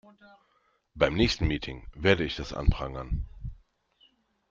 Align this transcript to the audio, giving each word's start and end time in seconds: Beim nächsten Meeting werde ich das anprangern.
Beim 0.95 1.13
nächsten 1.13 1.45
Meeting 1.47 1.87
werde 1.93 2.23
ich 2.23 2.35
das 2.35 2.53
anprangern. 2.53 3.27